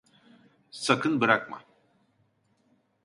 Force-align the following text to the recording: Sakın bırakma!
Sakın 0.71 1.21
bırakma! 1.21 1.63